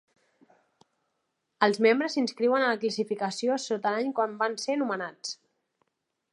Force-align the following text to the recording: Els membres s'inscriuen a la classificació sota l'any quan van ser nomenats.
Els 1.67 1.77
membres 1.87 2.15
s'inscriuen 2.17 2.65
a 2.67 2.71
la 2.73 2.81
classificació 2.85 3.61
sota 3.67 3.95
l'any 3.97 4.11
quan 4.21 4.35
van 4.43 4.59
ser 4.67 4.81
nomenats. 4.83 5.39